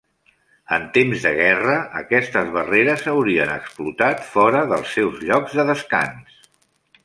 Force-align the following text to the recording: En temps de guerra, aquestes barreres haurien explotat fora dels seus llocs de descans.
En 0.77 0.85
temps 0.95 1.25
de 1.25 1.33
guerra, 1.39 1.75
aquestes 1.99 2.49
barreres 2.57 3.05
haurien 3.13 3.53
explotat 3.59 4.27
fora 4.33 4.65
dels 4.75 4.99
seus 4.99 5.23
llocs 5.29 5.59
de 5.61 5.71
descans. 5.73 6.45